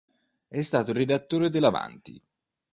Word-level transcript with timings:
È 0.47 0.59
stato 0.63 0.93
redattore 0.93 1.51
dell"'Avanti! 1.51 2.19